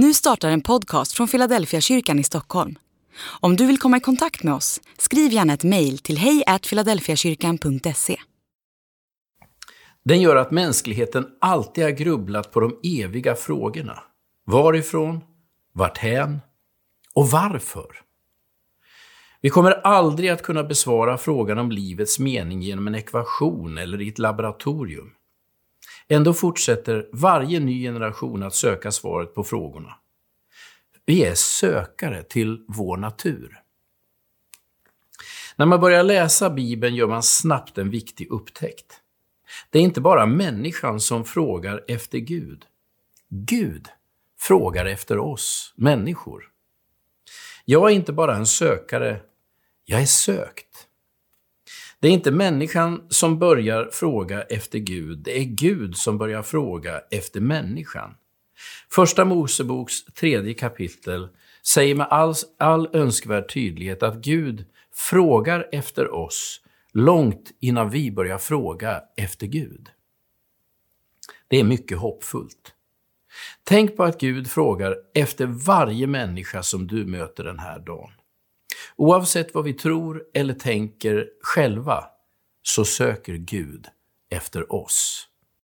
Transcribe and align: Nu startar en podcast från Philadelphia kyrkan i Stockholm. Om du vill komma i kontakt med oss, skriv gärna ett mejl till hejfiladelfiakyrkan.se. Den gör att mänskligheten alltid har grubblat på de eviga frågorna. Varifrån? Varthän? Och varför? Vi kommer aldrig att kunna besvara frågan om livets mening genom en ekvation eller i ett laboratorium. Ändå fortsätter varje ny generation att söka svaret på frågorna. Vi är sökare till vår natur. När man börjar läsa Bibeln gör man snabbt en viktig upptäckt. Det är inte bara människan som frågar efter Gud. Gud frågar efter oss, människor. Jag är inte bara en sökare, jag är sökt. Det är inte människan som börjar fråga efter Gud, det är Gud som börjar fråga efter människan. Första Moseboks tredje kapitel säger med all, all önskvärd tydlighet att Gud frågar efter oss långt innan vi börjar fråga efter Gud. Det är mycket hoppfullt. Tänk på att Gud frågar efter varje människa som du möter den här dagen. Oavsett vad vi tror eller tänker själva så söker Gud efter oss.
Nu 0.00 0.14
startar 0.14 0.50
en 0.50 0.60
podcast 0.60 1.12
från 1.12 1.28
Philadelphia 1.28 1.80
kyrkan 1.80 2.18
i 2.18 2.24
Stockholm. 2.24 2.78
Om 3.40 3.56
du 3.56 3.66
vill 3.66 3.78
komma 3.78 3.96
i 3.96 4.00
kontakt 4.00 4.42
med 4.42 4.54
oss, 4.54 4.80
skriv 4.98 5.32
gärna 5.32 5.52
ett 5.52 5.64
mejl 5.64 5.98
till 5.98 6.18
hejfiladelfiakyrkan.se. 6.18 8.16
Den 10.04 10.20
gör 10.20 10.36
att 10.36 10.50
mänskligheten 10.50 11.26
alltid 11.40 11.84
har 11.84 11.90
grubblat 11.90 12.52
på 12.52 12.60
de 12.60 12.78
eviga 13.02 13.34
frågorna. 13.34 13.98
Varifrån? 14.46 15.20
Varthän? 15.74 16.40
Och 17.14 17.30
varför? 17.30 17.86
Vi 19.40 19.50
kommer 19.50 19.70
aldrig 19.70 20.30
att 20.30 20.42
kunna 20.42 20.64
besvara 20.64 21.18
frågan 21.18 21.58
om 21.58 21.70
livets 21.70 22.18
mening 22.18 22.62
genom 22.62 22.86
en 22.86 22.94
ekvation 22.94 23.78
eller 23.78 24.00
i 24.00 24.08
ett 24.08 24.18
laboratorium. 24.18 25.10
Ändå 26.08 26.34
fortsätter 26.34 27.08
varje 27.12 27.60
ny 27.60 27.82
generation 27.82 28.42
att 28.42 28.54
söka 28.54 28.92
svaret 28.92 29.34
på 29.34 29.44
frågorna. 29.44 29.94
Vi 31.04 31.24
är 31.24 31.34
sökare 31.34 32.22
till 32.22 32.64
vår 32.68 32.96
natur. 32.96 33.62
När 35.56 35.66
man 35.66 35.80
börjar 35.80 36.02
läsa 36.02 36.50
Bibeln 36.50 36.94
gör 36.94 37.06
man 37.06 37.22
snabbt 37.22 37.78
en 37.78 37.90
viktig 37.90 38.30
upptäckt. 38.30 39.00
Det 39.70 39.78
är 39.78 39.82
inte 39.82 40.00
bara 40.00 40.26
människan 40.26 41.00
som 41.00 41.24
frågar 41.24 41.84
efter 41.88 42.18
Gud. 42.18 42.64
Gud 43.28 43.88
frågar 44.38 44.86
efter 44.86 45.18
oss, 45.18 45.74
människor. 45.76 46.50
Jag 47.64 47.90
är 47.90 47.94
inte 47.94 48.12
bara 48.12 48.36
en 48.36 48.46
sökare, 48.46 49.20
jag 49.84 50.02
är 50.02 50.06
sökt. 50.06 50.87
Det 52.00 52.08
är 52.08 52.12
inte 52.12 52.30
människan 52.30 53.06
som 53.08 53.38
börjar 53.38 53.88
fråga 53.92 54.42
efter 54.42 54.78
Gud, 54.78 55.18
det 55.18 55.38
är 55.38 55.44
Gud 55.44 55.96
som 55.96 56.18
börjar 56.18 56.42
fråga 56.42 57.00
efter 57.10 57.40
människan. 57.40 58.14
Första 58.90 59.24
Moseboks 59.24 60.04
tredje 60.04 60.54
kapitel 60.54 61.28
säger 61.62 61.94
med 61.94 62.06
all, 62.10 62.34
all 62.58 62.96
önskvärd 62.96 63.52
tydlighet 63.52 64.02
att 64.02 64.16
Gud 64.16 64.64
frågar 64.94 65.68
efter 65.72 66.14
oss 66.14 66.60
långt 66.92 67.50
innan 67.60 67.90
vi 67.90 68.10
börjar 68.10 68.38
fråga 68.38 69.02
efter 69.16 69.46
Gud. 69.46 69.88
Det 71.48 71.60
är 71.60 71.64
mycket 71.64 71.98
hoppfullt. 71.98 72.74
Tänk 73.64 73.96
på 73.96 74.04
att 74.04 74.20
Gud 74.20 74.50
frågar 74.50 74.96
efter 75.14 75.46
varje 75.46 76.06
människa 76.06 76.62
som 76.62 76.86
du 76.86 77.06
möter 77.06 77.44
den 77.44 77.58
här 77.58 77.78
dagen. 77.78 78.10
Oavsett 78.98 79.54
vad 79.54 79.64
vi 79.64 79.72
tror 79.72 80.24
eller 80.34 80.54
tänker 80.54 81.28
själva 81.42 82.04
så 82.62 82.84
söker 82.84 83.34
Gud 83.34 83.86
efter 84.30 84.72
oss. 84.72 85.27